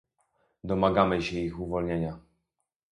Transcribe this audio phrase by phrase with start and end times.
[0.63, 2.19] Domagamy się ich uwolnienia